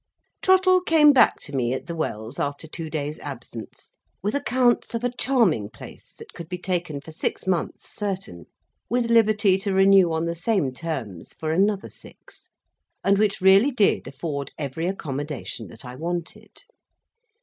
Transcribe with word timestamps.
Trottle 0.41 0.81
came 0.81 1.13
back 1.13 1.39
to 1.41 1.55
me 1.55 1.73
at 1.73 1.85
the 1.85 1.93
Wells 1.95 2.39
after 2.39 2.67
two 2.67 2.89
days' 2.89 3.19
absence, 3.19 3.91
with 4.23 4.33
accounts 4.33 4.95
of 4.95 5.03
a 5.03 5.13
charming 5.15 5.69
place 5.69 6.13
that 6.13 6.33
could 6.33 6.49
be 6.49 6.57
taken 6.57 6.99
for 6.99 7.11
six 7.11 7.45
months 7.45 7.87
certain, 7.87 8.45
with 8.89 9.11
liberty 9.11 9.59
to 9.59 9.75
renew 9.75 10.11
on 10.11 10.25
the 10.25 10.33
same 10.33 10.73
terms 10.73 11.35
for 11.35 11.51
another 11.51 11.87
six, 11.87 12.49
and 13.03 13.19
which 13.19 13.41
really 13.41 13.69
did 13.69 14.07
afford 14.07 14.51
every 14.57 14.87
accommodation 14.87 15.67
that 15.67 15.85
I 15.85 15.95
wanted. 15.95 16.63